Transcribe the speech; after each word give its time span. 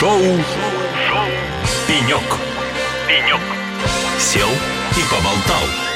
Шоу. 0.00 0.18
«Пенек». 1.86 2.22
«Пенек». 3.06 3.40
Сел 4.18 4.48
и 4.96 5.02
поболтал. 5.10 5.89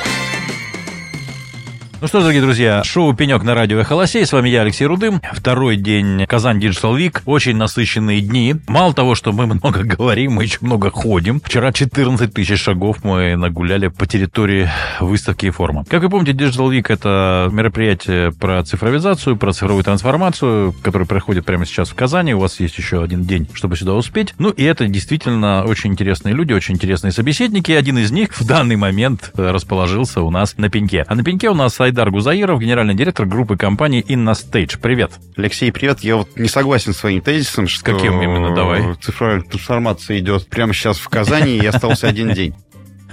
Ну 2.04 2.08
что, 2.08 2.20
дорогие 2.20 2.42
друзья, 2.42 2.84
шоу 2.84 3.14
«Пенек» 3.14 3.44
на 3.44 3.54
радио 3.54 3.80
«Эхолосей». 3.80 4.26
С 4.26 4.32
вами 4.34 4.50
я, 4.50 4.60
Алексей 4.60 4.84
Рудым. 4.84 5.22
Второй 5.32 5.76
день 5.76 6.26
Казань 6.26 6.58
Digital 6.58 6.98
Week. 6.98 7.22
Очень 7.24 7.56
насыщенные 7.56 8.20
дни. 8.20 8.56
Мало 8.68 8.92
того, 8.92 9.14
что 9.14 9.32
мы 9.32 9.46
много 9.46 9.82
говорим, 9.84 10.32
мы 10.32 10.42
еще 10.42 10.58
много 10.60 10.90
ходим. 10.90 11.40
Вчера 11.42 11.72
14 11.72 12.30
тысяч 12.30 12.60
шагов 12.60 13.02
мы 13.04 13.36
нагуляли 13.36 13.88
по 13.88 14.06
территории 14.06 14.68
выставки 15.00 15.46
и 15.46 15.50
форума. 15.50 15.86
Как 15.88 16.02
вы 16.02 16.10
помните, 16.10 16.32
Digital 16.32 16.68
Week– 16.68 16.84
это 16.90 17.48
мероприятие 17.50 18.32
про 18.32 18.62
цифровизацию, 18.62 19.38
про 19.38 19.54
цифровую 19.54 19.82
трансформацию, 19.82 20.74
которое 20.82 21.06
проходит 21.06 21.46
прямо 21.46 21.64
сейчас 21.64 21.88
в 21.88 21.94
Казани. 21.94 22.34
У 22.34 22.38
вас 22.38 22.60
есть 22.60 22.76
еще 22.76 23.02
один 23.02 23.22
день, 23.22 23.48
чтобы 23.54 23.78
сюда 23.78 23.94
успеть. 23.94 24.34
Ну 24.36 24.50
и 24.50 24.62
это 24.62 24.86
действительно 24.88 25.64
очень 25.64 25.92
интересные 25.92 26.34
люди, 26.34 26.52
очень 26.52 26.74
интересные 26.74 27.12
собеседники. 27.12 27.72
Один 27.72 27.96
из 27.96 28.10
них 28.10 28.38
в 28.38 28.46
данный 28.46 28.76
момент 28.76 29.32
расположился 29.38 30.20
у 30.20 30.30
нас 30.30 30.58
на 30.58 30.68
пеньке. 30.68 31.06
А 31.08 31.14
на 31.14 31.24
пеньке 31.24 31.48
у 31.48 31.54
нас 31.54 31.80
Айдар 31.94 32.10
Гузаиров, 32.10 32.58
генеральный 32.58 32.96
директор 32.96 33.24
группы 33.24 33.56
компании 33.56 34.04
InnoStage. 34.04 34.80
Привет. 34.82 35.12
Алексей, 35.36 35.70
привет. 35.70 36.00
Я 36.00 36.16
вот 36.16 36.36
не 36.36 36.48
согласен 36.48 36.92
с 36.92 36.96
своим 36.96 37.20
тезисом, 37.20 37.68
что 37.68 37.94
Каким 37.94 38.20
именно? 38.20 38.52
Давай. 38.52 38.96
цифровая 39.00 39.42
трансформация 39.42 40.18
идет 40.18 40.48
прямо 40.48 40.72
сейчас 40.72 40.98
в 40.98 41.08
Казани, 41.08 41.56
и 41.56 41.64
остался 41.64 42.08
один 42.08 42.32
день. 42.32 42.52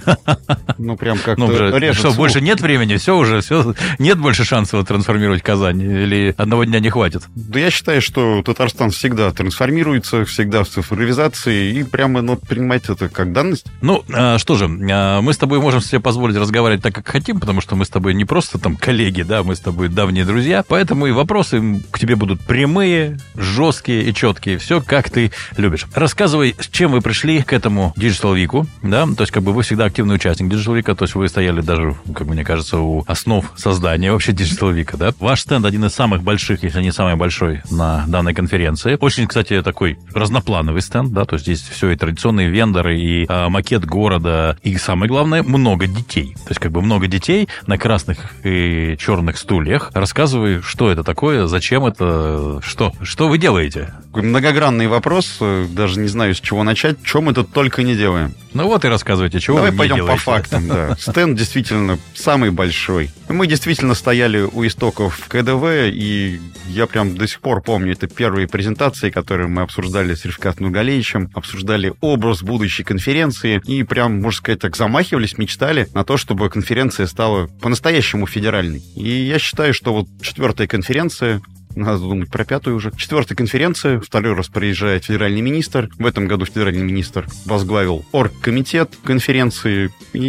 Ну, 0.82 0.96
прям 0.96 1.16
как-то 1.18 1.46
Ну, 1.46 1.78
режет 1.78 1.94
что, 1.94 2.08
слух. 2.08 2.16
больше 2.16 2.40
нет 2.40 2.60
времени? 2.60 2.96
Все 2.96 3.16
уже, 3.16 3.40
все, 3.40 3.74
нет 3.98 4.18
больше 4.18 4.44
шансов 4.44 4.86
трансформировать 4.86 5.42
Казань? 5.42 5.80
Или 5.80 6.34
одного 6.36 6.64
дня 6.64 6.80
не 6.80 6.90
хватит? 6.90 7.22
Да 7.34 7.60
я 7.60 7.70
считаю, 7.70 8.02
что 8.02 8.42
Татарстан 8.42 8.90
всегда 8.90 9.30
трансформируется, 9.30 10.24
всегда 10.24 10.64
в 10.64 10.68
цифровизации, 10.68 11.72
и 11.78 11.84
прямо 11.84 12.20
ну, 12.22 12.36
принимать 12.36 12.88
это 12.88 13.08
как 13.08 13.32
данность. 13.32 13.66
Ну, 13.80 14.04
а, 14.12 14.38
что 14.38 14.56
же, 14.56 14.68
а, 14.90 15.20
мы 15.20 15.32
с 15.32 15.38
тобой 15.38 15.60
можем 15.60 15.80
себе 15.80 16.00
позволить 16.00 16.36
разговаривать 16.36 16.82
так, 16.82 16.94
как 16.94 17.06
хотим, 17.06 17.38
потому 17.38 17.60
что 17.60 17.76
мы 17.76 17.84
с 17.84 17.88
тобой 17.88 18.14
не 18.14 18.24
просто 18.24 18.58
там 18.58 18.76
коллеги, 18.76 19.22
да, 19.22 19.42
мы 19.42 19.54
с 19.54 19.60
тобой 19.60 19.88
давние 19.88 20.24
друзья, 20.24 20.64
поэтому 20.66 21.06
и 21.06 21.12
вопросы 21.12 21.80
к 21.90 21.98
тебе 21.98 22.16
будут 22.16 22.40
прямые, 22.40 23.18
жесткие 23.36 24.02
и 24.04 24.14
четкие, 24.14 24.58
все 24.58 24.80
как 24.80 25.10
ты 25.10 25.30
любишь. 25.56 25.86
Рассказывай, 25.94 26.56
с 26.58 26.68
чем 26.68 26.92
вы 26.92 27.00
пришли 27.00 27.42
к 27.42 27.52
этому 27.52 27.92
Digital 27.96 28.34
Week, 28.34 28.66
да, 28.82 29.06
то 29.06 29.22
есть 29.22 29.32
как 29.32 29.42
бы 29.42 29.52
вы 29.52 29.62
всегда 29.62 29.84
активный 29.84 30.16
участник 30.16 30.50
Digital 30.52 30.71
Week, 30.76 30.94
то 30.94 31.04
есть 31.04 31.14
вы 31.14 31.28
стояли 31.28 31.60
даже, 31.60 31.94
как 32.14 32.26
мне 32.26 32.44
кажется, 32.44 32.78
у 32.78 33.04
основ 33.06 33.50
создания 33.56 34.12
вообще 34.12 34.32
Week, 34.32 34.96
да. 34.96 35.12
Ваш 35.18 35.42
стенд 35.42 35.64
один 35.64 35.84
из 35.84 35.94
самых 35.94 36.22
больших, 36.22 36.62
если 36.62 36.82
не 36.82 36.92
самый 36.92 37.16
большой 37.16 37.62
на 37.70 38.04
данной 38.06 38.34
конференции. 38.34 38.96
Очень, 39.00 39.26
кстати, 39.26 39.62
такой 39.62 39.98
разноплановый 40.14 40.82
стенд, 40.82 41.12
да, 41.12 41.24
то 41.24 41.34
есть 41.34 41.44
здесь 41.44 41.62
все 41.62 41.90
и 41.90 41.96
традиционные 41.96 42.48
вендоры, 42.48 42.98
и 42.98 43.26
а, 43.28 43.48
макет 43.48 43.84
города, 43.84 44.56
и 44.62 44.76
самое 44.76 45.08
главное, 45.08 45.42
много 45.42 45.86
детей. 45.86 46.34
То 46.44 46.50
есть 46.50 46.60
как 46.60 46.72
бы 46.72 46.82
много 46.82 47.06
детей 47.06 47.48
на 47.66 47.78
красных 47.78 48.18
и 48.44 48.96
черных 48.98 49.38
стульях. 49.38 49.90
Рассказывай, 49.94 50.60
что 50.62 50.90
это 50.90 51.04
такое, 51.04 51.46
зачем 51.46 51.86
это, 51.86 52.60
что, 52.62 52.92
что 53.02 53.28
вы 53.28 53.38
делаете? 53.38 53.94
Многогранный 54.14 54.88
вопрос, 54.88 55.38
э, 55.40 55.66
даже 55.70 56.00
не 56.00 56.08
знаю, 56.08 56.34
с 56.34 56.40
чего 56.40 56.62
начать. 56.62 57.02
Чем 57.04 57.24
мы 57.24 57.34
тут 57.34 57.52
только 57.52 57.82
не 57.82 57.94
делаем. 57.94 58.34
Ну 58.54 58.66
вот 58.66 58.84
и 58.84 58.88
рассказывайте, 58.88 59.40
чего 59.40 59.56
Давай 59.56 59.70
вы 59.70 59.78
пойдем 59.78 59.96
по 59.96 60.02
делаете. 60.02 60.22
фактам, 60.22 60.68
да. 60.68 60.96
Стенд 60.98 61.38
действительно 61.38 61.98
самый 62.14 62.50
большой. 62.50 63.10
Мы 63.28 63.46
действительно 63.46 63.94
стояли 63.94 64.40
у 64.42 64.66
истоков 64.66 65.26
КДВ, 65.28 65.64
и 65.88 66.40
я 66.68 66.86
прям 66.86 67.16
до 67.16 67.26
сих 67.26 67.40
пор 67.40 67.62
помню, 67.62 67.92
это 67.92 68.06
первые 68.06 68.46
презентации, 68.48 69.10
которые 69.10 69.48
мы 69.48 69.62
обсуждали 69.62 70.14
с 70.14 70.24
Рифкатом 70.24 70.66
Нургалеевичем, 70.66 71.30
обсуждали 71.34 71.94
образ 72.00 72.42
будущей 72.42 72.84
конференции, 72.84 73.60
и 73.64 73.82
прям, 73.84 74.20
можно 74.20 74.38
сказать 74.38 74.60
так, 74.60 74.76
замахивались, 74.76 75.38
мечтали 75.38 75.88
на 75.94 76.04
то, 76.04 76.16
чтобы 76.16 76.50
конференция 76.50 77.06
стала 77.06 77.46
по-настоящему 77.46 78.26
федеральной. 78.26 78.82
И 78.94 79.08
я 79.08 79.38
считаю, 79.38 79.72
что 79.72 79.94
вот 79.94 80.06
четвертая 80.20 80.66
конференция 80.66 81.40
надо 81.74 81.98
думать 81.98 82.30
про 82.30 82.44
пятую 82.44 82.76
уже. 82.76 82.92
Четвертая 82.96 83.36
конференция, 83.36 84.00
второй 84.00 84.34
раз 84.34 84.48
приезжает 84.48 85.04
федеральный 85.04 85.40
министр. 85.40 85.88
В 85.98 86.06
этом 86.06 86.26
году 86.26 86.44
федеральный 86.44 86.82
министр 86.82 87.26
возглавил 87.44 88.04
оргкомитет 88.12 88.90
конференции. 89.04 89.90
И 90.12 90.20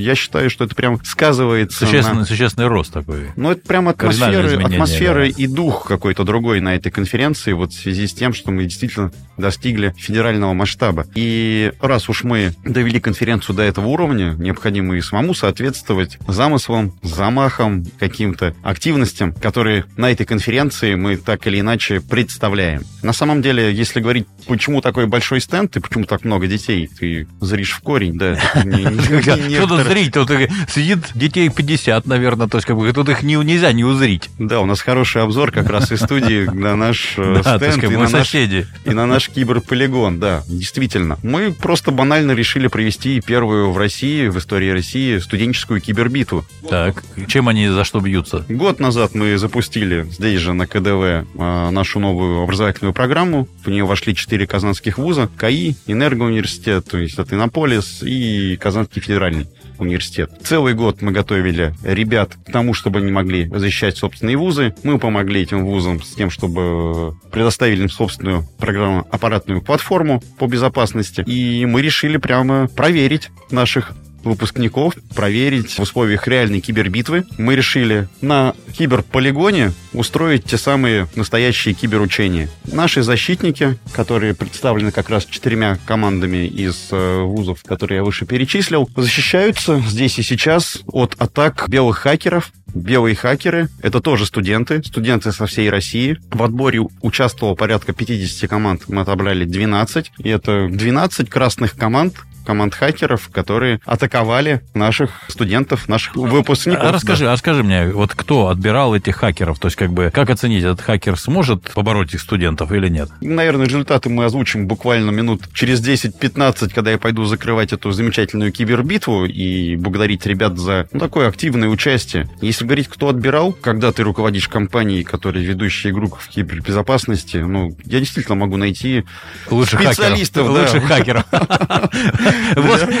я 0.00 0.14
считаю, 0.14 0.50
что 0.50 0.64
это 0.64 0.74
прям 0.74 1.02
сказывается 1.04 1.86
Существенный, 1.86 2.20
на... 2.20 2.24
существенный 2.24 2.68
рост 2.68 2.92
такой. 2.92 3.30
Ну, 3.36 3.50
это 3.50 3.66
прям 3.66 3.88
атмосфера, 3.88 4.64
атмосфера 4.64 5.20
да. 5.20 5.26
и 5.26 5.46
дух 5.46 5.86
какой-то 5.86 6.24
другой 6.24 6.60
на 6.60 6.74
этой 6.74 6.90
конференции, 6.90 7.52
вот 7.52 7.72
в 7.72 7.80
связи 7.80 8.06
с 8.06 8.14
тем, 8.14 8.32
что 8.32 8.50
мы 8.50 8.64
действительно 8.64 9.12
достигли 9.36 9.94
федерального 9.96 10.52
масштаба. 10.52 11.06
И 11.14 11.72
раз 11.80 12.08
уж 12.08 12.24
мы 12.24 12.54
довели 12.64 13.00
конференцию 13.00 13.56
до 13.56 13.62
этого 13.62 13.86
уровня, 13.86 14.34
необходимо 14.38 14.96
и 14.96 15.00
самому 15.00 15.34
соответствовать 15.34 16.18
замыслам, 16.26 16.92
замахам, 17.02 17.84
каким-то 17.98 18.54
активностям, 18.62 19.32
которые 19.32 19.84
на 19.96 20.10
этой 20.10 20.26
конференции 20.26 20.91
мы 20.94 21.16
так 21.16 21.46
или 21.46 21.60
иначе 21.60 22.00
представляем. 22.00 22.82
На 23.02 23.12
самом 23.12 23.42
деле, 23.42 23.72
если 23.72 24.00
говорить, 24.00 24.26
почему 24.46 24.80
такой 24.80 25.06
большой 25.06 25.40
стенд 25.40 25.76
и 25.76 25.80
почему 25.80 26.04
так 26.04 26.24
много 26.24 26.46
детей, 26.46 26.88
ты 26.88 27.26
зришь 27.40 27.72
в 27.72 27.80
корень, 27.80 28.18
да. 28.18 28.36
некоторые- 28.64 29.84
зрить? 29.84 30.12
Тут 30.12 30.30
сидит 30.68 30.98
детей 31.14 31.48
50, 31.48 32.06
наверное, 32.06 32.48
то 32.48 32.58
есть 32.58 32.66
как 32.66 32.76
бы 32.76 32.92
тут 32.92 33.08
их 33.08 33.22
не, 33.22 33.34
нельзя 33.36 33.72
не 33.72 33.84
узрить. 33.84 34.30
Да, 34.38 34.60
у 34.60 34.66
нас 34.66 34.80
хороший 34.80 35.22
обзор 35.22 35.50
как 35.52 35.68
раз 35.68 35.92
из 35.92 36.00
студии 36.00 36.44
на 36.48 36.76
наш 36.76 37.14
э, 37.16 37.40
стенд 37.42 37.84
и 37.84 37.88
на 37.88 38.08
соседи. 38.08 38.66
и 38.84 38.90
на 38.90 39.06
наш 39.06 39.28
киберполигон, 39.28 40.20
да, 40.20 40.42
действительно. 40.46 41.18
Мы 41.22 41.52
просто 41.52 41.90
банально 41.90 42.32
решили 42.32 42.66
провести 42.66 43.20
первую 43.20 43.72
в 43.72 43.78
России, 43.78 44.28
в 44.28 44.38
истории 44.38 44.70
России, 44.70 45.18
студенческую 45.18 45.80
кибербитву. 45.80 46.44
Так, 46.68 47.02
чем 47.28 47.48
они 47.48 47.68
за 47.68 47.84
что 47.84 48.00
бьются? 48.00 48.44
Год 48.48 48.80
назад 48.80 49.14
мы 49.14 49.36
запустили 49.38 50.06
здесь 50.10 50.40
же 50.40 50.52
на 50.52 50.66
КДВ 50.66 50.81
а, 50.90 51.70
нашу 51.70 52.00
новую 52.00 52.42
образовательную 52.42 52.92
программу. 52.92 53.48
В 53.64 53.70
нее 53.70 53.84
вошли 53.84 54.14
четыре 54.14 54.46
казанских 54.46 54.98
вуза. 54.98 55.28
КАИ, 55.36 55.74
Энергоуниверситет, 55.86 56.86
то 56.90 56.98
есть 56.98 57.18
это 57.18 57.34
Иннополис 57.34 58.02
и 58.02 58.56
Казанский 58.56 59.00
федеральный 59.00 59.46
университет. 59.78 60.30
Целый 60.42 60.74
год 60.74 61.02
мы 61.02 61.12
готовили 61.12 61.74
ребят 61.82 62.36
к 62.46 62.52
тому, 62.52 62.74
чтобы 62.74 63.00
они 63.00 63.10
могли 63.10 63.48
защищать 63.48 63.96
собственные 63.96 64.36
вузы. 64.36 64.74
Мы 64.82 64.98
помогли 64.98 65.42
этим 65.42 65.64
вузам 65.64 66.02
с 66.02 66.14
тем, 66.14 66.30
чтобы 66.30 67.14
предоставили 67.30 67.82
им 67.82 67.90
собственную 67.90 68.46
программу, 68.58 69.06
аппаратную 69.10 69.60
платформу 69.60 70.22
по 70.38 70.46
безопасности. 70.46 71.22
И 71.26 71.66
мы 71.66 71.82
решили 71.82 72.16
прямо 72.16 72.68
проверить 72.68 73.30
наших 73.50 73.92
выпускников 74.24 74.94
проверить 75.14 75.78
в 75.78 75.80
условиях 75.80 76.26
реальной 76.28 76.60
кибербитвы. 76.60 77.24
Мы 77.38 77.56
решили 77.56 78.08
на 78.20 78.54
киберполигоне 78.76 79.72
устроить 79.92 80.44
те 80.44 80.56
самые 80.56 81.08
настоящие 81.14 81.74
киберучения. 81.74 82.48
Наши 82.64 83.02
защитники, 83.02 83.78
которые 83.92 84.34
представлены 84.34 84.90
как 84.90 85.10
раз 85.10 85.24
четырьмя 85.24 85.78
командами 85.86 86.46
из 86.46 86.88
э, 86.90 87.22
вузов, 87.22 87.62
которые 87.64 87.96
я 87.96 88.04
выше 88.04 88.24
перечислил, 88.24 88.88
защищаются 88.96 89.82
здесь 89.86 90.18
и 90.18 90.22
сейчас 90.22 90.82
от 90.86 91.14
атак 91.18 91.68
белых 91.68 91.98
хакеров, 91.98 92.52
Белые 92.74 93.14
хакеры— 93.14 93.68
это 93.82 94.00
тоже 94.00 94.24
студенты, 94.26 94.82
студенты 94.82 95.32
со 95.32 95.46
всей 95.46 95.68
России. 95.68 96.18
В 96.30 96.42
отборе 96.42 96.80
участвовало 97.02 97.54
порядка 97.54 97.92
50 97.92 98.48
команд, 98.48 98.88
мы 98.88 99.02
отобрали 99.02 99.44
12. 99.44 100.12
И 100.18 100.28
это 100.28 100.68
12 100.70 101.28
красных 101.28 101.76
команд, 101.76 102.14
команд 102.44 102.74
хакеров, 102.74 103.28
которые 103.32 103.80
атаковали 103.84 104.62
наших 104.74 105.22
студентов, 105.28 105.88
наших 105.88 106.16
выпускников. 106.16 106.84
А 106.84 106.92
расскажи, 106.92 107.30
а 107.30 107.36
скажи 107.36 107.62
мне, 107.62 107.88
вот 107.88 108.14
кто 108.14 108.48
отбирал 108.48 108.94
этих 108.94 109.16
хакеров? 109.16 109.58
То 109.58 109.68
есть, 109.68 109.76
как 109.76 109.92
бы, 109.92 110.10
как 110.12 110.30
оценить, 110.30 110.64
этот 110.64 110.80
хакер 110.80 111.18
сможет 111.18 111.70
побороть 111.72 112.14
их 112.14 112.20
студентов 112.20 112.72
или 112.72 112.88
нет? 112.88 113.08
Наверное, 113.20 113.66
результаты 113.66 114.08
мы 114.08 114.24
озвучим 114.24 114.66
буквально 114.66 115.10
минут 115.10 115.42
через 115.52 115.80
10-15, 115.86 116.72
когда 116.74 116.90
я 116.90 116.98
пойду 116.98 117.24
закрывать 117.24 117.72
эту 117.72 117.92
замечательную 117.92 118.52
кибербитву 118.52 119.24
и 119.24 119.76
благодарить 119.76 120.26
ребят 120.26 120.58
за 120.58 120.88
ну, 120.92 121.00
такое 121.00 121.28
активное 121.28 121.68
участие. 121.68 122.28
Если 122.40 122.64
говорить, 122.64 122.88
кто 122.88 123.08
отбирал, 123.08 123.52
когда 123.52 123.92
ты 123.92 124.02
руководишь 124.02 124.48
компанией, 124.48 125.04
которая 125.04 125.42
ведущая 125.42 125.90
игру 125.90 126.08
в 126.08 126.28
кибербезопасности, 126.28 127.38
ну, 127.38 127.76
я 127.84 127.98
действительно 128.00 128.36
могу 128.36 128.56
найти 128.56 129.04
Лучших 129.50 129.80
Специалистов, 129.80 130.46
хакеров. 130.48 130.54
да. 130.54 130.72
Лучших 130.72 130.88
хакеров. 130.88 131.24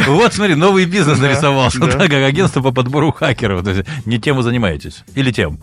Вот, 0.06 0.34
смотри, 0.34 0.54
новый 0.54 0.84
бизнес 0.84 1.18
нарисовался, 1.18 1.78
как 1.80 2.12
агентство 2.12 2.60
по 2.60 2.72
подбору 2.72 3.12
хакеров. 3.12 3.64
Не 4.06 4.18
тем 4.18 4.36
вы 4.36 4.42
занимаетесь. 4.42 5.04
Или 5.14 5.30
тем. 5.30 5.58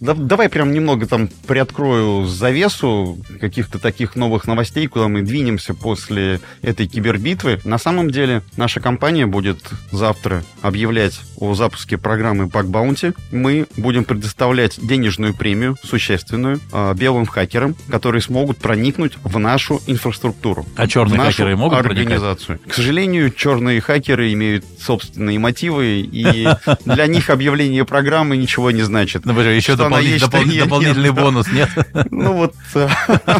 Да- 0.00 0.14
давай 0.14 0.48
прям 0.48 0.72
немного 0.72 1.06
там 1.06 1.28
приоткрою 1.46 2.26
завесу 2.26 3.18
каких-то 3.40 3.78
таких 3.78 4.14
новых 4.16 4.46
новостей, 4.46 4.86
куда 4.86 5.08
мы 5.08 5.22
двинемся 5.22 5.74
после 5.74 6.40
этой 6.62 6.86
кибербитвы. 6.86 7.60
На 7.64 7.78
самом 7.78 8.10
деле 8.10 8.42
наша 8.56 8.80
компания 8.80 9.26
будет 9.26 9.58
завтра 9.90 10.44
объявлять 10.62 11.20
о 11.36 11.54
запуске 11.54 11.98
программы 11.98 12.44
Bug 12.44 12.66
Bounty. 12.70 13.14
Мы 13.32 13.66
будем 13.76 14.04
предоставлять 14.04 14.78
денежную 14.80 15.34
премию, 15.34 15.76
существенную, 15.82 16.60
а, 16.72 16.94
белым 16.94 17.26
хакерам, 17.26 17.74
которые 17.90 18.22
смогут 18.22 18.58
проникнуть 18.58 19.14
в 19.24 19.38
нашу 19.38 19.80
инфраструктуру. 19.86 20.66
А 20.76 20.86
черные 20.86 21.18
нашу 21.18 21.30
хакеры 21.30 21.56
могут 21.56 21.78
организацию. 21.78 22.57
К 22.66 22.74
сожалению, 22.74 23.30
черные 23.30 23.80
хакеры 23.80 24.32
имеют 24.32 24.64
собственные 24.80 25.38
мотивы, 25.38 26.00
и 26.00 26.48
для 26.84 27.06
них 27.06 27.30
объявление 27.30 27.84
программы 27.84 28.36
ничего 28.36 28.70
не 28.70 28.82
значит. 28.82 29.24
Ну, 29.24 29.32
еще 30.40 30.64
дополнительный 30.64 31.10
бонус, 31.10 31.48
нет? 31.52 31.70
Ну 32.10 32.32
вот, 32.32 32.54
э, 32.74 32.88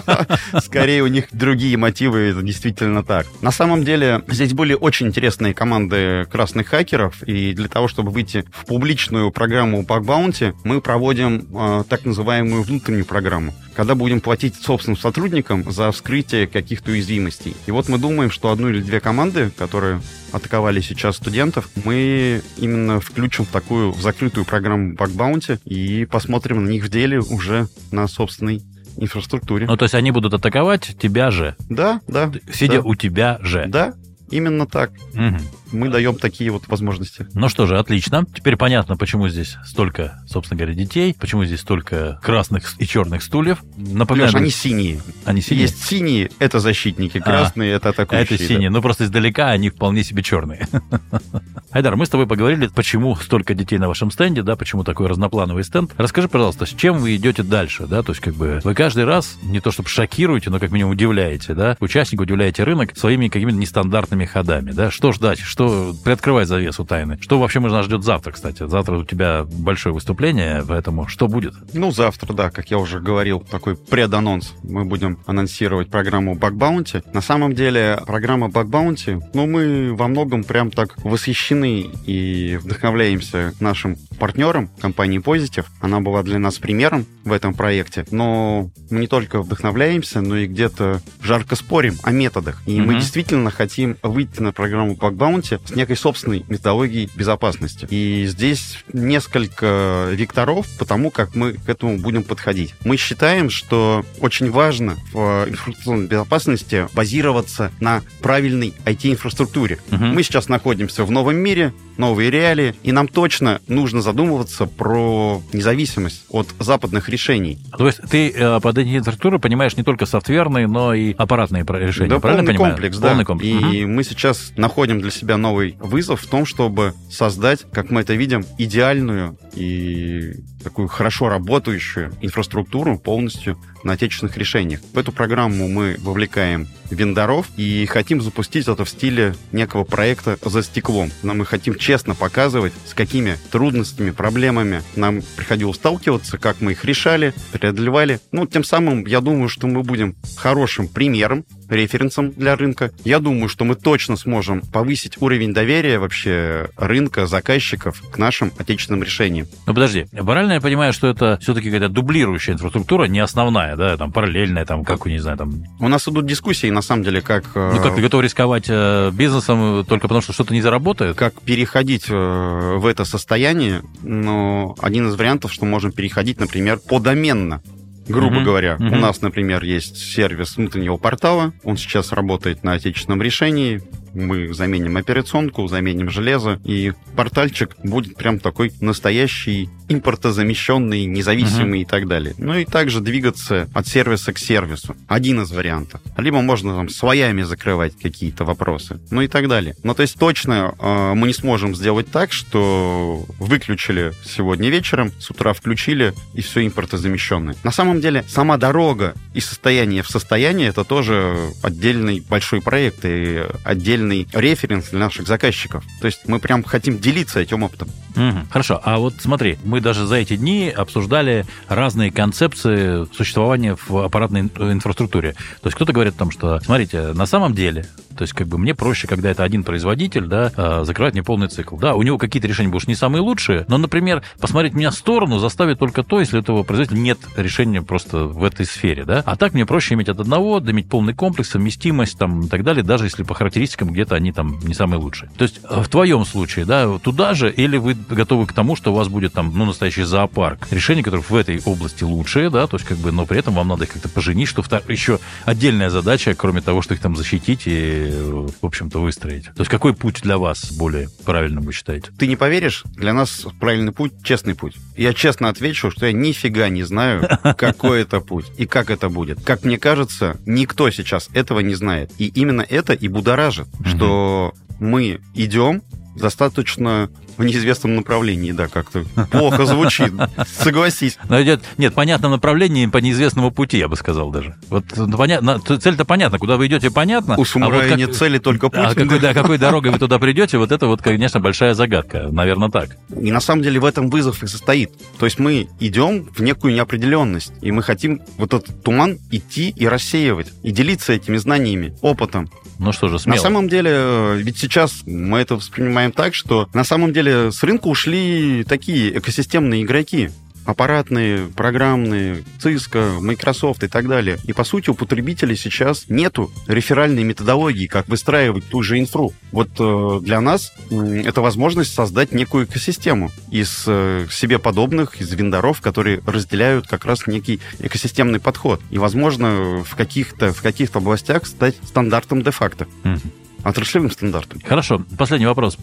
скорее 0.63 1.03
у 1.03 1.07
них 1.07 1.27
другие 1.33 1.77
мотивы, 1.77 2.19
это 2.21 2.43
действительно 2.43 3.03
так. 3.03 3.27
На 3.41 3.51
самом 3.51 3.85
деле, 3.85 4.23
здесь 4.29 4.53
были 4.53 4.75
очень 4.75 5.09
интересные 5.09 5.55
команды 5.55 6.27
красных 6.31 6.69
хакеров, 6.69 7.23
и 7.25 7.53
для 7.55 7.69
того, 7.69 7.89
чтобы 7.89 8.11
выйти 8.11 8.45
в 8.53 8.67
публичную 8.67 9.31
программу 9.31 9.83
Bug 9.83 10.05
Bounty, 10.05 10.55
мы 10.65 10.81
проводим 10.81 11.47
э, 11.53 11.85
так 11.89 12.05
называемую 12.05 12.63
внутреннюю 12.63 13.05
программу, 13.05 13.55
когда 13.75 13.95
будем 13.95 14.21
платить 14.21 14.55
собственным 14.57 14.99
сотрудникам 14.99 15.71
за 15.71 15.91
вскрытие 15.93 16.47
каких-то 16.47 16.91
уязвимостей. 16.91 17.57
И 17.67 17.71
вот 17.71 17.89
мы 17.89 17.99
думаем, 17.99 18.31
что 18.31 18.51
одну 18.51 18.69
или 18.69 18.81
две 18.81 19.01
команды, 19.09 19.51
которые 19.57 20.03
атаковали 20.33 20.83
сейчас 20.83 21.17
студентов, 21.17 21.71
мы 21.87 22.43
именно 22.59 23.01
включим 23.01 23.47
в 23.47 23.49
такую 23.49 23.91
в 23.91 24.03
закрытую 24.03 24.45
программу 24.45 24.93
Bounty 24.93 25.59
и 25.65 26.05
посмотрим 26.05 26.63
на 26.63 26.69
них 26.69 26.85
в 26.85 26.91
деле 26.91 27.19
уже 27.19 27.69
на 27.91 28.07
собственной 28.07 28.61
инфраструктуре. 28.99 29.67
Ну, 29.67 29.79
то 29.79 29.87
есть 29.87 29.95
они 29.95 30.11
будут 30.11 30.35
атаковать 30.35 30.95
тебя 30.99 31.31
же, 31.31 31.57
Да, 31.71 32.03
да. 32.07 32.31
сидя 32.53 32.83
да. 32.83 32.87
у 32.87 32.95
тебя 32.97 33.39
же. 33.41 33.65
Да, 33.67 33.95
именно 34.31 34.67
так. 34.67 34.91
Мгм. 35.15 35.41
Мы 35.73 35.89
даем 35.89 36.17
такие 36.17 36.51
вот 36.51 36.67
возможности. 36.69 37.27
Ну 37.35 37.49
что 37.49 37.67
же, 37.67 37.79
отлично. 37.79 38.25
Теперь 38.35 38.57
понятно, 38.57 38.97
почему 38.97 39.29
здесь 39.29 39.57
столько, 39.67 40.23
собственно 40.27 40.59
говоря, 40.59 40.75
детей, 40.75 41.15
почему 41.19 41.45
здесь 41.45 41.61
столько 41.61 42.19
красных 42.23 42.75
и 42.81 42.87
черных 42.87 43.23
стульев. 43.23 43.59
Напоминаю, 43.77 44.33
Леш, 44.33 44.41
они 44.41 44.51
синие. 44.51 45.01
они 45.25 45.41
синие. 45.43 45.63
Есть 45.63 45.85
синие, 45.85 46.31
это 46.39 46.61
защитники, 46.61 47.19
А, 47.19 47.23
красные, 47.23 47.73
это 47.73 47.89
А 47.89 47.93
атакующие. 47.93 48.37
это 48.37 48.45
синие. 48.45 48.71
Ну, 48.71 48.81
просто 48.83 49.05
издалека 49.05 49.51
они 49.51 49.71
вполне 49.71 50.03
себе 50.05 50.23
черные. 50.23 50.67
Айдар, 51.71 51.97
мы 51.97 52.07
с 52.07 52.09
тобой 52.09 52.27
поговорили, 52.27 52.69
почему 52.69 53.15
столько 53.17 53.55
детей 53.55 53.79
на 53.79 53.89
вашем 53.89 54.11
стенде, 54.11 54.43
да, 54.43 54.57
почему 54.57 54.85
такой 54.85 55.07
разноплановый 55.07 55.65
стенд. 55.65 55.93
Расскажи, 55.99 56.29
пожалуйста, 56.29 56.65
с 56.67 56.71
чем 56.71 56.99
вы 56.99 57.17
идете 57.17 57.43
дальше, 57.43 57.87
да, 57.87 58.03
то 58.03 58.13
есть 58.13 58.23
как 58.23 58.35
бы 58.35 58.61
вы 58.65 58.75
каждый 58.75 59.05
раз 59.05 59.37
не 59.43 59.61
то 59.61 59.71
чтобы 59.71 59.89
шокируете, 59.89 60.51
но 60.51 60.59
как 60.59 60.71
минимум 60.71 60.93
удивляете, 60.93 61.55
да, 61.55 61.77
участника 61.81 62.23
удивляете 62.23 62.65
рынок 62.65 62.97
своими 62.97 63.29
какими-то 63.29 63.59
нестандартными 63.59 64.25
ходами, 64.25 64.73
да, 64.73 64.91
что 64.91 65.13
ждать, 65.13 65.39
что 65.59 65.93
приоткрывай 66.05 66.45
завесу 66.45 66.85
тайны, 66.85 67.19
что 67.21 67.41
вообще 67.41 67.59
нас 67.59 67.87
ждет 67.87 68.05
завтра, 68.05 68.31
кстати, 68.31 68.69
завтра 68.69 68.97
у 68.97 69.05
тебя 69.05 69.45
большое 69.45 69.93
выступление, 69.93 70.65
поэтому 70.67 71.09
что 71.09 71.27
будет? 71.27 71.53
Ну, 71.75 71.91
завтра, 71.91 72.33
да, 72.33 72.51
как 72.51 72.71
я 72.71 72.79
уже 72.79 73.01
говорил, 73.01 73.41
такой 73.41 73.75
преданонс. 73.77 74.55
Мы 74.63 74.85
будем 74.85 75.19
анонсировать 75.27 75.91
программу 75.91 76.37
Bug 76.37 76.53
Bounty. 76.53 77.03
На 77.13 77.21
самом 77.21 77.55
деле, 77.55 77.99
программа 78.07 78.47
Bug 78.47 78.71
Bounty, 78.71 79.21
ну, 79.35 79.49
мы 79.49 79.97
во 79.97 80.07
многом 80.07 80.45
прям 80.45 80.71
так 80.71 80.95
восхищены 81.05 81.91
и 82.07 82.57
вдохновляемся 82.63 83.53
нашим 83.59 83.97
партнером, 84.21 84.69
компании 84.81 85.19
Positive. 85.21 85.67
Она 85.81 85.99
была 85.99 86.23
для 86.23 86.39
нас 86.39 86.59
примером 86.59 87.05
в 87.25 87.33
этом 87.33 87.53
проекте. 87.53 88.05
Но 88.13 88.71
мы 88.91 89.01
не 89.01 89.07
только 89.09 89.43
вдохновляемся, 89.43 90.21
но 90.21 90.37
и 90.37 90.47
где-то 90.47 91.01
жарко 91.21 91.57
спорим 91.57 91.97
о 92.05 92.13
методах. 92.13 92.63
И 92.67 92.81
мы 92.81 92.93
Мгм. 92.93 93.01
действительно 93.01 93.51
хотим 93.51 93.97
выйти 94.05 94.41
на 94.41 94.53
программу 94.53 94.95
Bug 94.95 95.17
Bounty 95.17 95.48
с 95.53 95.71
некой 95.75 95.97
собственной 95.97 96.45
методологией 96.49 97.11
безопасности. 97.15 97.87
И 97.91 98.27
здесь 98.27 98.85
несколько 98.93 100.09
векторов 100.13 100.67
по 100.79 100.85
тому, 100.85 101.11
как 101.11 101.35
мы 101.35 101.55
к 101.55 101.69
этому 101.69 101.99
будем 101.99 102.23
подходить. 102.23 102.75
Мы 102.85 102.97
считаем, 102.97 103.51
что 103.51 104.05
очень 104.21 104.51
важно 104.51 104.97
в 105.13 105.47
информационной 105.49 106.07
безопасности 106.07 106.89
базироваться 106.93 107.73
на 107.81 108.03
правильной 108.21 108.75
IT-инфраструктуре. 108.85 109.79
Мгм. 109.91 110.15
Мы 110.15 110.23
сейчас 110.23 110.49
находимся 110.49 111.05
в 111.05 111.11
новом 111.11 111.37
мире, 111.37 111.73
новые 111.99 112.31
реалии, 112.31 112.75
и 112.83 112.93
нам 112.93 113.09
точно 113.09 113.61
нужно 113.69 114.01
задумываться 114.01 114.67
про 114.67 115.43
независимость 115.53 116.25
от 116.31 116.49
западных 116.59 117.09
решений. 117.09 117.59
То 117.77 117.87
есть 117.87 118.01
ты 118.11 118.31
э, 118.31 118.61
под 118.61 118.79
эти 118.79 118.97
инфраструктуры 118.97 119.39
понимаешь 119.39 119.77
не 119.77 119.83
только 119.83 120.07
софтверные, 120.07 120.67
но 120.67 120.95
и 120.95 121.15
аппаратные 121.15 121.65
решения, 121.69 122.09
Да, 122.11 122.21
правильно 122.21 122.45
полный 122.45 122.55
понимаю? 122.55 122.73
комплекс, 122.75 122.99
да. 122.99 123.09
Полный 123.09 123.25
комплекс. 123.25 123.75
И 123.75 123.85
мы 123.85 124.05
сейчас 124.05 124.53
находим 124.57 125.01
для 125.01 125.11
себя 125.11 125.37
новый 125.37 125.77
вызов 125.81 126.21
в 126.23 126.27
том, 126.27 126.47
чтобы 126.47 126.95
создать, 127.11 127.67
как 127.73 127.91
мы 127.91 128.01
это 128.03 128.15
видим, 128.15 128.45
идеальную 128.59 129.37
и 129.55 130.35
такую 130.63 130.89
хорошо 130.89 131.29
работающую 131.29 132.13
инфраструктуру 132.21 132.99
полностью 132.99 133.59
на 133.85 133.93
отечественных 133.93 134.37
решениях. 134.37 134.81
В 134.93 134.99
эту 134.99 135.13
программу 135.13 135.69
мы 135.69 135.97
вовлекаем 136.01 136.69
вендоров 136.91 137.47
и 137.57 137.87
хотим 137.87 138.21
запустить 138.21 138.69
это 138.69 138.85
в 138.85 138.89
стиле 138.89 139.35
некого 139.53 139.85
проекта 139.85 140.39
за 140.43 140.63
стеклом. 140.63 141.11
Но 141.23 141.35
мы 141.35 141.45
хотим 141.45 141.75
честно 141.77 142.15
показывать, 142.15 142.73
с 142.87 142.95
какими 142.95 143.37
трудностями, 143.51 144.11
проблемами 144.11 144.83
нам 144.97 145.23
приходилось 145.37 145.77
сталкиваться, 145.77 146.39
как 146.39 146.61
мы 146.61 146.73
их 146.73 146.85
решали, 146.85 147.35
преодолевали. 147.53 148.21
Ну, 148.33 148.47
тем 148.47 148.65
самым, 148.65 149.07
я 149.07 149.21
думаю, 149.21 149.49
что 149.49 149.67
мы 149.67 149.83
будем 149.83 150.17
хорошим 150.37 150.89
примером, 150.89 151.45
референсом 151.69 152.31
для 152.33 152.57
рынка. 152.57 152.91
Я 153.05 153.19
думаю, 153.19 153.49
что 153.49 153.65
мы 153.65 153.75
точно 153.75 154.17
сможем 154.17 154.61
повысить 154.61 155.21
уровень 155.21 155.53
доверия 155.53 155.99
вообще 155.99 156.69
рынка, 156.77 157.27
заказчиков 157.27 158.03
к 158.11 158.19
нашим 158.19 158.53
отечественным 158.59 159.03
решениям. 159.03 159.47
Ну 159.67 159.75
подожди, 159.75 160.07
правильно 160.13 160.53
я 160.55 160.61
понимаю, 160.61 160.93
что 160.93 161.09
это 161.09 161.39
все-таки 161.41 161.71
какая-то 161.71 161.89
дублирующая 161.93 162.55
инфраструктура, 162.55 163.05
не 163.05 163.21
основная, 163.21 163.77
да, 163.77 163.97
там 163.97 164.13
параллельная, 164.13 164.65
там, 164.65 164.85
как, 164.85 165.07
не 165.07 165.19
знаю, 165.19 165.39
там. 165.39 165.65
У 165.81 165.89
нас 165.89 166.07
идут 166.09 166.27
дискуссии, 166.27 166.71
на 166.71 166.83
самом 166.83 167.03
деле, 167.05 167.21
как... 167.21 167.45
э, 167.55 167.73
Ну 167.75 167.83
как 167.83 167.95
ты 167.95 168.01
готов 168.03 168.23
рисковать 168.23 168.67
э, 168.69 169.11
бизнесом 169.13 169.85
только 169.85 170.09
потому, 170.09 170.21
что 170.23 170.33
что-то 170.33 170.55
не 170.55 170.63
заработает? 170.63 171.17
как 171.17 171.41
переходить 171.43 172.07
э, 172.09 172.77
в 172.77 172.87
это 172.87 173.05
состояние, 173.05 173.83
но 174.03 174.75
один 174.81 175.09
из 175.09 175.15
вариантов, 175.17 175.53
что 175.53 175.65
можем 175.67 175.93
переходить, 175.93 176.39
например, 176.41 176.79
подоменно. 176.79 177.63
Грубо 178.09 178.37
Мгм, 178.37 178.45
говоря, 178.45 178.77
мгм. 178.79 178.93
у 178.95 178.97
нас, 178.97 179.21
например, 179.21 179.63
есть 179.65 179.97
сервис 179.99 180.57
внутреннего 180.57 180.97
портала, 180.97 181.53
он 181.63 181.77
сейчас 181.77 182.13
работает 182.13 182.65
на 182.65 182.73
отечественном 182.73 183.21
решении, 183.23 183.83
мы 184.19 184.53
заменим 184.55 184.97
операционку, 184.97 185.67
заменим 185.69 186.11
железо, 186.11 186.61
и 186.65 186.93
портальчик 187.17 187.77
будет 187.83 188.17
прям 188.17 188.39
такой 188.39 188.73
настоящий 188.81 189.69
импортозамещенный, 189.89 191.05
независимый 191.07 191.83
и 191.83 191.85
так 191.85 192.07
далее. 192.07 192.35
Ну 192.39 192.55
и 192.55 192.65
также 192.65 193.01
двигаться 193.01 193.69
от 193.75 193.87
сервиса 193.87 194.33
к 194.33 194.39
сервису. 194.39 194.97
Один 195.07 195.43
из 195.43 195.51
вариантов. 195.51 196.01
Либо 196.17 196.41
можно 196.41 196.75
там 196.75 196.89
своями 196.89 197.43
закрывать 197.43 197.97
какие-то 197.97 198.45
вопросы. 198.45 199.01
Ну 199.11 199.23
и 199.23 199.29
так 199.29 199.49
далее. 199.49 199.75
Ну 199.83 199.95
то 199.95 200.03
есть 200.03 200.19
точно 200.19 200.75
э, 200.79 201.15
мы 201.15 201.29
не 201.29 201.35
сможем 201.35 201.75
сделать 201.75 202.11
так, 202.11 202.33
что 202.33 203.25
выключили 203.39 204.13
сегодня 204.25 204.69
вечером, 204.69 205.13
с 205.19 205.31
утра 205.31 205.53
включили, 205.53 206.15
и 206.35 206.43
все 206.43 206.67
импортозамещенное. 206.67 207.57
На 207.65 207.73
самом 207.73 208.01
деле 208.01 208.25
сама 208.29 208.57
дорога 208.57 209.15
и 209.35 209.41
состояние 209.41 210.03
в 210.03 210.09
состоянии 210.09 210.69
это 210.69 210.85
тоже 210.85 211.51
отдельный 211.63 212.21
большой 212.21 212.61
проект 212.61 213.05
и 213.05 213.45
отдельный 213.65 214.08
референс 214.33 214.91
для 214.91 214.99
наших 215.01 215.27
заказчиков. 215.27 215.85
То 216.01 216.07
есть 216.07 216.21
мы 216.27 216.39
прям 216.39 216.63
хотим 216.65 216.99
делиться 216.99 217.41
этим 217.41 217.63
опытом. 217.63 217.89
Мгм. 218.17 218.49
Хорошо, 218.51 218.81
а 218.83 218.99
вот 218.99 219.15
смотри, 219.21 219.59
мы 219.65 219.81
даже 219.81 220.07
за 220.07 220.17
эти 220.17 220.37
дни 220.37 220.73
обсуждали 220.75 221.45
разные 221.69 222.11
концепции 222.11 223.07
существования 223.15 223.77
в 223.89 223.97
аппаратной 223.99 224.41
ин- 224.43 224.51
инфраструктуре. 224.73 225.33
То 225.63 225.67
есть 225.69 225.77
кто-то 225.77 225.93
говорит 225.93 226.15
о 226.15 226.19
том, 226.19 226.31
что, 226.31 226.59
смотрите, 226.61 227.13
на 227.13 227.27
самом 227.27 227.55
деле, 227.55 227.87
то 228.19 228.23
есть 228.23 228.35
как 228.35 228.49
бы 228.49 228.59
мне 228.59 228.75
проще, 228.75 229.07
когда 229.07 229.31
это 229.31 229.45
один 229.45 229.63
производитель, 229.63 230.27
да, 230.27 230.53
а, 230.57 230.85
закрывать 230.85 231.15
мне 231.15 231.23
полный 231.23 231.47
цикл. 231.47 231.77
Да, 231.77 231.95
у 231.95 232.03
него 232.03 232.19
какие-то 232.19 232.49
решения 232.49 232.69
будут 232.69 232.89
не 232.89 232.97
самые 232.97 233.23
лучшие, 233.23 233.65
но, 233.69 233.79
например, 233.79 234.25
посмотреть 234.41 234.75
меня 234.75 234.91
в 234.91 234.95
сторону 234.95 235.39
заставит 235.39 235.79
только 235.79 236.03
то, 236.03 236.19
если 236.19 236.37
у 236.37 236.41
этого 236.41 236.65
производителя 236.65 236.99
нет 236.99 237.19
решения 237.37 237.81
просто 237.81 238.25
в 238.25 238.43
этой 238.43 238.67
сфере, 238.67 239.05
да. 239.05 239.23
А 239.25 239.37
так 239.37 239.55
мне 239.55 239.65
проще 239.65 239.95
иметь 239.95 240.09
от 240.09 240.19
одного, 240.19 240.59
иметь 240.59 240.89
полный 240.89 241.15
комплекс, 241.15 241.51
совместимость 241.51 242.19
там 242.19 242.43
и 242.43 242.49
так 242.49 242.65
далее, 242.65 242.83
даже 242.83 243.05
если 243.05 243.23
по 243.23 243.35
характеристикам 243.35 243.93
где-то 243.93 244.17
они 244.17 244.33
там 244.33 244.59
не 244.65 244.75
самые 244.75 244.99
лучшие. 244.99 245.31
То 245.39 245.45
есть 245.45 245.61
э, 245.63 245.81
в 245.81 245.89
твоем 245.89 246.25
случае, 246.25 246.65
да, 246.65 246.99
туда 246.99 247.35
же, 247.35 247.53
или 247.53 247.77
вы 247.77 247.95
готовы 247.95 248.47
к 248.47 248.53
тому, 248.53 248.75
что 248.75 248.93
у 248.93 248.97
вас 248.97 249.07
будет 249.07 249.33
там, 249.33 249.53
ну, 249.55 249.65
настоящий 249.65 250.03
зоопарк 250.03 250.67
решений, 250.73 251.05
которые 251.05 251.23
в 251.23 251.35
этой 251.37 251.63
области 251.65 252.03
лучшие, 252.03 252.51
да, 252.51 252.67
то 252.67 252.79
есть 252.79 252.89
как 252.89 252.99
бы, 252.99 253.13
но 253.13 253.27
при 253.27 253.39
этом 253.39 253.55
вам 253.55 253.69
надо 253.69 253.85
их 253.85 253.93
как-то 253.93 254.09
поженить, 254.09 254.49
что 254.49 254.65
еще 254.89 255.21
отдельная 255.45 255.91
задача, 255.91 256.35
кроме 256.35 256.61
того, 256.61 256.83
что 256.83 256.95
их 256.95 257.01
там 257.01 257.15
защитить 257.15 257.63
и 257.67 258.08
в 258.11 258.65
общем-то, 258.65 259.01
выстроить? 259.01 259.45
То 259.45 259.61
есть 259.61 259.71
какой 259.71 259.95
путь 259.95 260.23
для 260.23 260.39
вас 260.39 260.73
более 260.73 261.09
правильным 261.25 261.65
вы 261.65 261.73
считаете? 261.73 262.11
Ты 262.19 262.27
не 262.27 262.37
поверишь, 262.37 262.85
для 262.97 263.13
нас 263.13 263.47
правильный 263.61 263.93
путь— 263.93 264.13
честный 264.23 264.55
путь. 264.55 264.77
Я 264.97 265.15
честно 265.15 265.49
отвечу, 265.49 265.91
что 265.91 266.07
я 266.07 266.13
нифига 266.13 266.69
не 266.69 266.83
знаю, 266.83 267.29
какой 267.57 268.03
это 268.03 268.21
путь 268.21 268.47
и 268.57 268.67
как 268.67 268.91
это 268.91 269.09
будет. 269.09 269.43
Как 269.45 269.65
мне 269.65 269.79
кажется, 269.79 270.39
никто 270.47 270.91
сейчас 270.91 271.29
этого 271.35 271.61
не 271.61 271.75
знает. 271.75 272.11
И 272.19 272.27
именно 272.27 272.65
это 272.69 272.93
и 272.93 273.09
будоражит, 273.09 273.69
что 273.85 274.53
мы 274.79 275.21
идем 275.35 275.83
достаточно 276.17 277.09
в 277.39 277.45
неизвестном 277.45 277.95
направлении, 277.95 278.53
да, 278.53 278.67
как-то 278.67 279.05
плохо 279.31 279.65
звучит, 279.65 280.13
согласись. 280.59 281.17
Но 281.29 281.41
идет, 281.41 281.63
нет, 281.79 281.95
понятном 281.95 282.33
направлении 282.33 282.87
по 282.87 282.99
неизвестному 282.99 283.53
пути, 283.53 283.79
я 283.79 283.89
бы 283.89 283.97
сказал 283.97 284.31
даже. 284.31 284.57
Вот 284.69 284.85
ну, 284.97 285.17
понятно, 285.17 285.61
цель-то 285.61 286.05
понятна, 286.05 286.39
куда 286.39 286.57
вы 286.57 286.67
идете, 286.67 286.91
понятно. 286.91 287.37
У 287.39 287.45
самурая 287.45 287.87
а 287.87 287.91
вот 287.91 287.99
нет 287.99 288.17
цели, 288.17 288.39
только 288.39 288.69
путь. 288.69 288.81
А 288.81 288.95
какой, 288.95 289.21
да, 289.21 289.35
какой 289.35 289.57
дорогой 289.59 289.93
вы 289.93 289.99
туда 289.99 290.19
придете, 290.19 290.59
вот 290.59 290.73
это 290.73 290.87
вот, 290.87 291.01
конечно, 291.01 291.39
большая 291.39 291.75
загадка, 291.75 292.29
наверное, 292.31 292.71
так. 292.71 292.97
И 293.21 293.31
на 293.31 293.41
самом 293.41 293.63
деле 293.63 293.79
в 293.79 293.85
этом 293.85 294.11
вызов 294.11 294.43
и 294.43 294.49
состоит. 294.49 294.91
То 295.19 295.27
есть 295.27 295.39
мы 295.39 295.69
идем 295.79 296.29
в 296.35 296.43
некую 296.43 296.75
неопределенность, 296.75 297.53
и 297.63 297.71
мы 297.71 297.83
хотим 297.85 298.21
вот 298.37 298.53
этот 298.53 298.83
туман 298.83 299.19
идти 299.31 299.71
и 299.71 299.87
рассеивать, 299.87 300.53
и 300.65 300.73
делиться 300.73 301.13
этими 301.13 301.37
знаниями, 301.37 301.97
опытом. 302.01 302.51
Ну 302.79 302.93
что 302.93 303.09
же, 303.09 303.19
смело. 303.19 303.37
На 303.37 303.43
самом 303.43 303.69
деле, 303.69 303.91
э, 303.93 304.37
ведь 304.39 304.59
сейчас 304.59 305.03
мы 305.05 305.39
это 305.39 305.57
воспринимаем 305.57 306.08
так, 306.13 306.35
что 306.35 306.69
на 306.75 306.85
самом 306.85 307.13
деле 307.13 307.51
с 307.53 307.63
рынка 307.63 307.87
ушли 307.87 308.65
такие 308.65 309.19
экосистемные 309.19 309.83
игроки 309.83 310.31
аппаратные, 310.69 311.47
программные, 311.47 312.45
Cisco, 312.63 313.21
Microsoft 313.21 313.85
и 313.85 313.89
так 313.89 314.07
далее. 314.07 314.37
И, 314.45 314.53
по 314.53 314.65
сути, 314.65 314.91
у 314.91 314.95
потребителей 314.95 315.57
сейчас 315.57 316.05
нету 316.11 316.53
реферальной 316.67 317.23
методологии, 317.23 317.87
как 317.87 318.07
выстраивать 318.07 318.69
ту 318.69 318.83
же 318.83 318.99
инфру. 318.99 319.33
Вот 319.51 319.71
э, 319.79 320.21
для 320.23 320.43
нас 320.43 320.75
э, 320.91 321.23
это 321.25 321.41
возможность 321.41 321.95
создать 321.95 322.33
некую 322.33 322.67
экосистему 322.67 323.31
из 323.51 323.85
э, 323.87 324.27
себе 324.31 324.59
подобных, 324.59 325.23
из 325.23 325.33
вендоров, 325.33 325.81
которые 325.81 326.21
разделяют 326.27 326.87
как 326.87 327.07
раз 327.07 327.27
некий 327.27 327.61
экосистемный 327.79 328.39
подход. 328.39 328.83
И, 328.91 328.99
возможно, 328.99 329.83
в 329.83 329.97
каких-то 329.97 330.53
в 330.53 330.61
каких-то 330.61 330.99
областях 330.99 331.47
стать 331.47 331.77
стандартом 331.83 332.43
де-факто. 332.43 332.87
Mm-hmm 333.05 333.48
отраслевым 333.69 334.11
стандартом. 334.11 334.61
Хорошо. 334.65 335.03
Последний 335.17 335.47
вопрос, 335.47 335.79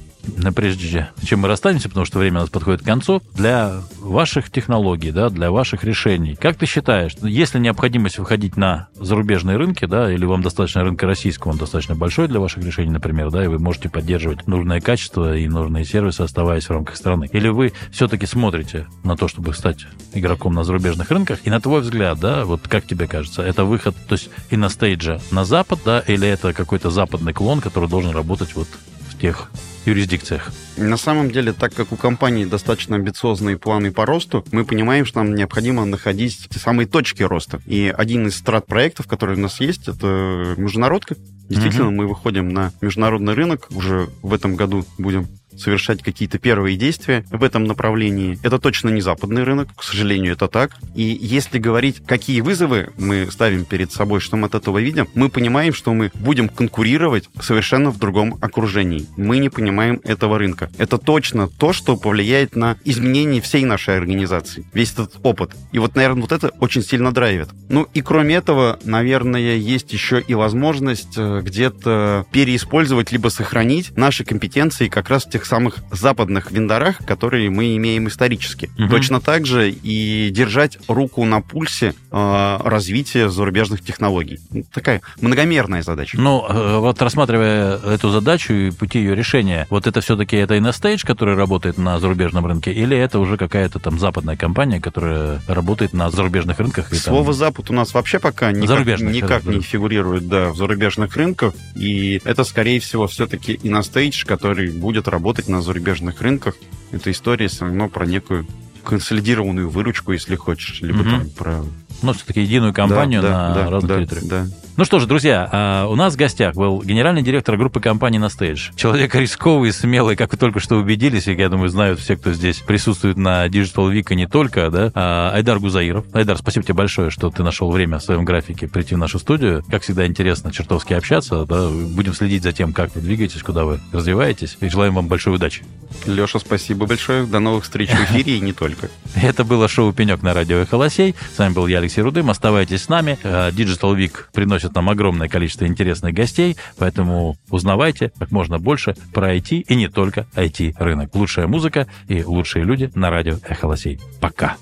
прежде 0.55 1.09
чем 1.23 1.41
мы 1.41 1.47
расстанемся, 1.47 1.89
потому 1.89 2.05
что 2.05 2.19
время 2.19 2.39
у 2.39 2.41
нас 2.41 2.49
подходит 2.49 2.81
к 2.81 2.85
концу. 2.85 3.21
Для 3.33 3.81
ваших 3.99 4.49
технологий, 4.49 5.11
да, 5.11 5.29
для 5.29 5.51
ваших 5.51 5.83
решений, 5.83 6.35
как 6.35 6.57
ты 6.57 6.65
считаешь, 6.65 7.15
если 7.21 7.59
необходимость 7.59 8.17
выходить 8.17 8.57
на 8.57 8.87
зарубежные 8.95 9.57
рынки, 9.57 9.85
да, 9.85 10.11
или 10.11 10.25
вам 10.25 10.41
достаточно 10.41 10.83
рынка 10.83 11.05
российского, 11.05 11.51
он 11.51 11.57
достаточно 11.57 11.95
большой 11.95 12.27
для 12.27 12.39
ваших 12.39 12.63
решений, 12.63 12.91
например, 12.91 13.29
да, 13.29 13.43
и 13.43 13.47
вы 13.47 13.59
можете 13.59 13.89
поддерживать 13.89 14.47
нужное 14.47 14.81
качество 14.81 15.37
и 15.37 15.47
нужные 15.47 15.85
сервисы, 15.85 16.21
оставаясь 16.21 16.65
в 16.65 16.71
рамках 16.71 16.95
страны, 16.95 17.29
или 17.31 17.47
вы 17.49 17.73
все-таки 17.91 18.25
смотрите 18.25 18.87
на 19.03 19.15
то, 19.15 19.27
чтобы 19.27 19.53
стать 19.53 19.85
игроком 20.13 20.53
на 20.53 20.63
зарубежных 20.63 21.11
рынках, 21.11 21.39
и 21.43 21.49
на 21.49 21.61
твой 21.61 21.81
взгляд, 21.81 22.19
да, 22.19 22.45
вот 22.45 22.67
как 22.67 22.87
тебе 22.87 23.07
кажется, 23.07 23.41
это 23.41 23.65
выход, 23.65 23.95
то 24.07 24.13
есть 24.13 24.29
и 24.49 24.57
на 24.57 24.69
стейджа 24.69 25.19
на 25.31 25.45
запад, 25.45 25.79
да, 25.85 25.99
или 25.99 26.27
это 26.27 26.53
какой-то 26.53 26.89
западный 26.89 27.33
клон, 27.33 27.61
который 27.61 27.74
должен 27.81 28.11
работать 28.11 28.55
вот 28.55 28.67
в 29.09 29.19
тех 29.19 29.51
юрисдикциях? 29.85 30.51
На 30.77 30.97
самом 30.97 31.31
деле, 31.31 31.53
так 31.53 31.73
как 31.73 31.91
у 31.91 31.95
компании 31.95 32.45
достаточно 32.45 32.95
амбициозные 32.97 33.57
планы 33.57 33.91
по 33.91 34.05
росту, 34.05 34.43
мы 34.51 34.65
понимаем, 34.65 35.05
что 35.05 35.23
нам 35.23 35.35
необходимо 35.35 35.85
находить 35.85 36.47
те 36.49 36.59
самые 36.59 36.87
точки 36.87 37.23
роста. 37.23 37.61
И 37.65 37.93
один 37.95 38.27
из 38.27 38.35
страт-проектов, 38.35 39.07
который 39.07 39.37
у 39.37 39.39
нас 39.39 39.59
есть, 39.61 39.87
это 39.87 40.55
международка. 40.57 41.15
Действительно, 41.47 41.87
угу. 41.87 41.95
мы 41.95 42.07
выходим 42.07 42.49
на 42.49 42.71
международный 42.81 43.33
рынок. 43.33 43.67
Уже 43.69 44.09
в 44.21 44.33
этом 44.33 44.55
году 44.55 44.85
будем 44.97 45.27
совершать 45.57 46.01
какие-то 46.03 46.39
первые 46.39 46.77
действия 46.77 47.25
в 47.29 47.43
этом 47.43 47.65
направлении. 47.65 48.37
Это 48.43 48.59
точно 48.59 48.89
не 48.89 49.01
западный 49.01 49.43
рынок, 49.43 49.69
к 49.75 49.83
сожалению, 49.83 50.33
это 50.33 50.47
так. 50.47 50.71
И 50.95 51.17
если 51.21 51.59
говорить, 51.59 52.01
какие 52.05 52.41
вызовы 52.41 52.89
мы 52.97 53.29
ставим 53.31 53.65
перед 53.65 53.91
собой, 53.91 54.19
что 54.19 54.37
мы 54.37 54.47
от 54.47 54.55
этого 54.55 54.79
видим, 54.79 55.07
мы 55.13 55.29
понимаем, 55.29 55.73
что 55.73 55.93
мы 55.93 56.11
будем 56.15 56.49
конкурировать 56.49 57.29
совершенно 57.39 57.91
в 57.91 57.99
другом 57.99 58.37
окружении. 58.41 59.07
Мы 59.17 59.37
не 59.39 59.49
понимаем 59.49 60.01
этого 60.03 60.37
рынка. 60.37 60.69
Это 60.77 60.97
точно 60.97 61.47
то, 61.47 61.73
что 61.73 61.97
повлияет 61.97 62.55
на 62.55 62.77
изменение 62.83 63.41
всей 63.41 63.65
нашей 63.65 63.97
организации. 63.97 64.65
Весь 64.73 64.93
этот 64.93 65.17
опыт. 65.23 65.55
И 65.71 65.79
вот, 65.79 65.95
наверное, 65.95 66.21
вот 66.21 66.31
это 66.31 66.49
очень 66.59 66.83
сильно 66.83 67.11
драйвит. 67.11 67.49
Ну 67.69 67.87
и 67.93 68.01
кроме 68.01 68.35
этого, 68.35 68.79
наверное, 68.83 69.55
есть 69.55 69.93
еще 69.93 70.21
и 70.25 70.33
возможность 70.33 71.17
э, 71.17 71.41
где-то 71.43 72.25
переиспользовать 72.31 73.11
либо 73.11 73.29
сохранить 73.29 73.95
наши 73.97 74.23
компетенции 74.23 74.87
как 74.87 75.09
раз 75.09 75.25
в 75.25 75.29
тех 75.29 75.44
самых 75.45 75.77
западных 75.91 76.51
вендорах, 76.51 76.97
которые 77.05 77.49
мы 77.49 77.75
имеем 77.77 78.07
исторически. 78.07 78.69
Угу. 78.77 78.89
Точно 78.89 79.21
так 79.21 79.45
же 79.45 79.69
и 79.69 80.29
держать 80.31 80.77
руку 80.87 81.25
на 81.25 81.41
пульсе 81.41 81.93
э, 82.11 82.57
развития 82.63 83.29
зарубежных 83.29 83.83
технологий. 83.83 84.39
Такая 84.73 85.01
многомерная 85.21 85.83
задача. 85.83 86.19
Ну, 86.19 86.45
э, 86.47 86.77
вот 86.79 87.01
рассматривая 87.01 87.77
эту 87.77 88.09
задачу 88.09 88.53
и 88.53 88.71
пути 88.71 88.99
ее 88.99 89.15
решения, 89.15 89.67
вот 89.69 89.87
это 89.87 90.01
все-таки 90.01 90.35
это 90.37 90.55
InnoStage, 90.57 91.05
который 91.05 91.35
работает 91.35 91.77
на 91.77 91.99
зарубежном 91.99 92.45
рынке, 92.45 92.71
или 92.71 92.97
это 92.97 93.19
уже 93.19 93.37
какая-то 93.37 93.79
там 93.79 93.99
западная 93.99 94.37
компания, 94.37 94.79
которая 94.79 95.41
работает 95.47 95.93
на 95.93 96.09
зарубежных 96.09 96.59
рынках? 96.59 96.91
И 96.91 96.95
Слово 96.95 97.25
там... 97.25 97.33
«запад» 97.33 97.69
у 97.69 97.73
нас 97.73 97.93
вообще 97.93 98.19
пока 98.19 98.51
никак, 98.51 99.01
никак 99.01 99.45
не 99.45 99.61
фигурирует 99.61 100.27
да, 100.27 100.49
в 100.51 100.57
зарубежных 100.57 101.15
рынках, 101.15 101.53
и 101.75 102.21
это, 102.23 102.43
скорее 102.43 102.79
всего, 102.79 103.07
все-таки 103.07 103.53
InnoStage, 103.55 104.25
который 104.25 104.71
будет 104.71 105.07
работать 105.07 105.34
работать 105.35 105.49
на 105.49 105.61
зарубежных 105.61 106.21
рынках. 106.21 106.55
Это 106.91 107.11
история 107.11 107.47
все 107.47 107.65
равно 107.65 107.89
про 107.89 108.05
некую 108.05 108.45
консолидированную 108.83 109.69
выручку, 109.69 110.13
если 110.13 110.35
хочешь, 110.35 110.81
либо 110.81 111.01
угу. 111.01 111.09
там 111.09 111.29
про... 111.29 111.65
Ну, 112.01 112.13
все-таки 112.13 112.41
единую 112.41 112.73
компанию 112.73 113.21
да, 113.21 113.49
на 113.49 113.55
да, 113.55 113.69
разных 113.69 113.89
да, 113.89 114.05
территориях. 114.05 114.27
Да, 114.27 114.47
ну 114.77 114.83
что 114.83 114.99
ж, 114.99 115.05
друзья, 115.05 115.47
а, 115.51 115.87
у 115.87 115.95
нас 115.95 116.13
в 116.13 116.17
гостях 116.17 116.55
был 116.55 116.81
генеральный 116.81 117.21
директор 117.21 117.55
группы 117.55 117.79
компанний 117.79 118.19
на 118.19 118.29
стейдж. 118.29 118.71
Человек 118.75 119.15
рисковый, 119.15 119.71
смелый, 119.71 120.15
как 120.15 120.31
вы 120.31 120.37
только 120.37 120.59
что 120.59 120.75
убедились, 120.75 121.27
и 121.27 121.33
я 121.33 121.47
думаю, 121.47 121.69
знают 121.69 121.99
все, 121.99 122.17
кто 122.17 122.33
здесь 122.33 122.57
присутствует 122.57 123.15
на 123.15 123.47
Digital 123.47 123.93
Week 123.93 124.07
и 124.09 124.15
не 124.15 124.27
только, 124.27 124.69
да, 124.69 124.91
а, 124.93 125.31
Айдар 125.33 125.59
Гузаиров. 125.59 126.05
Айдар, 126.13 126.37
спасибо 126.37 126.63
тебе 126.63 126.73
большое, 126.73 127.09
что 127.09 127.29
ты 127.29 127.43
нашел 127.43 127.71
время 127.71 127.99
в 127.99 128.03
своем 128.03 128.25
графике 128.25 128.67
прийти 128.67 128.95
в 128.95 128.97
нашу 128.97 129.19
студию. 129.19 129.63
Как 129.69 129.83
всегда, 129.83 130.05
интересно 130.05 130.51
чертовски 130.51 130.93
общаться, 130.93 131.45
да, 131.45 131.69
будем 131.69 132.13
следить 132.13 132.43
за 132.43 132.51
тем, 132.51 132.73
как 132.73 132.93
вы 132.95 133.01
двигаетесь, 133.01 133.43
куда 133.43 133.63
вы 133.63 133.79
развиваетесь, 133.93 134.57
и 134.59 134.67
желаем 134.67 134.95
вам 134.95 135.07
большой 135.07 135.35
удачи. 135.35 135.63
Леша, 136.05 136.39
спасибо 136.39 136.85
большое. 136.85 137.25
До 137.25 137.39
новых 137.39 137.63
встреч 137.63 137.89
в 137.89 138.03
эфире 138.05 138.37
и 138.37 138.39
не 138.39 138.53
только. 138.53 138.89
Это 139.15 139.43
было 139.43 139.67
шоу 139.67 139.91
«Пенек» 139.93 140.21
на 140.21 140.33
радио 140.33 140.57
«Эхолосей». 140.57 141.15
С 141.33 141.39
вами 141.39 141.53
был 141.53 141.67
я, 141.67 141.79
Алексей 141.79 142.01
Рудым. 142.01 142.29
Оставайтесь 142.29 142.83
с 142.83 142.89
нами. 142.89 143.17
А, 143.23 143.49
Digital 143.51 143.95
Week 143.95 144.13
приносит 144.33 144.64
приносит 144.65 144.75
нам 144.75 144.89
огромное 144.89 145.27
количество 145.27 145.65
интересных 145.65 146.13
гостей, 146.13 146.57
поэтому 146.77 147.37
узнавайте 147.49 148.11
как 148.17 148.31
можно 148.31 148.59
больше 148.59 148.95
про 149.13 149.35
IT 149.35 149.65
и 149.67 149.75
не 149.75 149.87
только 149.87 150.25
IT-рынок. 150.35 151.13
Лучшая 151.13 151.47
музыка 151.47 151.87
и 152.07 152.23
лучшие 152.23 152.65
люди 152.65 152.91
на 152.95 153.09
радио 153.09 153.37
Эхолосей. 153.47 153.99
Пока. 154.19 154.57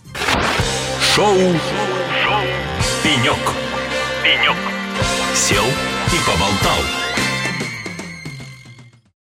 Шоу. 1.15 1.37
«Пенек». 3.03 3.37
«Пенек». 4.23 4.57
Сел 5.35 5.65
и 5.65 6.17
поболтал. 6.25 6.79